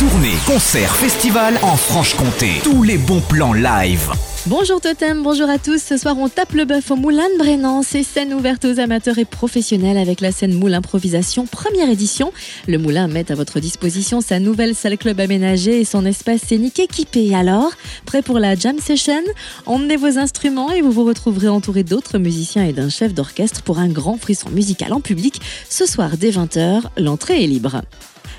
[0.00, 2.48] Tournée, concert, festival en Franche-Comté.
[2.64, 4.10] Tous les bons plans live.
[4.46, 5.80] Bonjour Totem, bonjour à tous.
[5.80, 7.84] Ce soir, on tape le bœuf au Moulin de Brennan.
[7.84, 12.32] C'est scène ouverte aux amateurs et professionnels avec la scène Moulin Improvisation, première édition.
[12.66, 16.80] Le Moulin met à votre disposition sa nouvelle salle club aménagée et son espace scénique
[16.80, 17.32] équipé.
[17.32, 17.70] Alors,
[18.04, 19.22] prêt pour la jam session?
[19.64, 23.78] Emmenez vos instruments et vous vous retrouverez entouré d'autres musiciens et d'un chef d'orchestre pour
[23.78, 25.40] un grand frisson musical en public.
[25.70, 27.80] Ce soir, dès 20h, l'entrée est libre.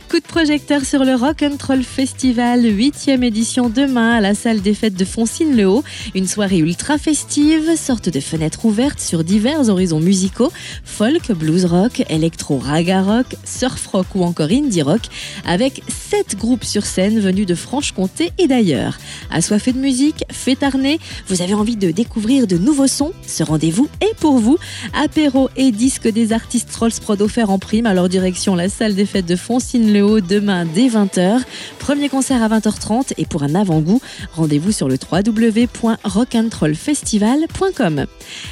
[0.09, 4.61] Coup de projecteur sur le Rock and Roll Festival, 8e édition demain à la salle
[4.61, 5.83] des fêtes de Foncine-le-Haut.
[6.13, 10.51] Une soirée ultra festive, sorte de fenêtre ouverte sur divers horizons musicaux,
[10.83, 15.01] folk, blues rock, électro, raga rock, surf rock ou encore indie rock,
[15.45, 18.97] avec 7 groupes sur scène venus de Franche-Comté et d'ailleurs.
[19.31, 23.11] Assoiffé de musique, fêtarné, vous avez envie de découvrir de nouveaux sons?
[23.25, 24.57] Ce rendez-vous est pour vous.
[24.93, 29.05] Apéro et disques des artistes Rolls Prod offerts en prime leur direction la salle des
[29.05, 31.39] fêtes de Foncine le haut demain dès 20h.
[31.79, 34.01] Premier concert à 20h30 et pour un avant-goût,
[34.33, 38.05] rendez-vous sur le www.rockandrollfestival.com.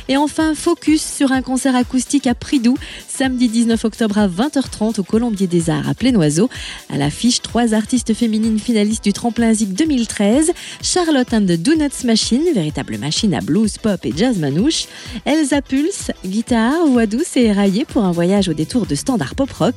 [0.07, 2.77] Et enfin, focus sur un concert acoustique à Pridou,
[3.07, 6.49] samedi 19 octobre à 20h30 au Colombier des Arts à Plénoiseau.
[6.89, 12.43] À l'affiche, trois artistes féminines finalistes du Tremplin Zik 2013, Charlotte and the Donuts Machine,
[12.53, 14.85] véritable machine à blues, pop et jazz manouche,
[15.25, 19.51] Elsa Pulse, guitare, voix douce et éraillée pour un voyage au détour de standard pop
[19.51, 19.75] rock.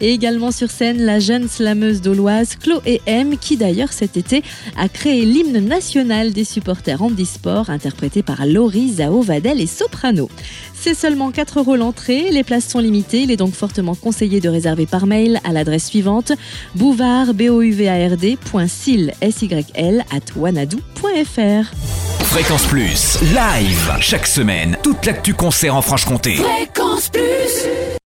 [0.00, 4.42] Et également sur scène, la jeune slameuse dauloise Chloé M, qui d'ailleurs cet été
[4.76, 10.28] a créé l'hymne national des supporters handisport, interprété par Laurie, Zao, Vadel et Soprano.
[10.74, 14.50] C'est seulement 4 euros l'entrée, les places sont limitées, il est donc fortement conseillé de
[14.50, 16.32] réserver par mail à l'adresse suivante
[16.74, 18.36] bouvard, b o u v a r d,
[18.68, 21.72] syl, s y l, at wanadoo.fr.
[22.20, 23.18] Fréquence Plus.
[23.32, 23.96] Live.
[24.00, 24.76] Chaque semaine.
[24.82, 26.34] Toute l'actu concert en Franche-Comté.
[26.34, 27.77] Fréquence Plus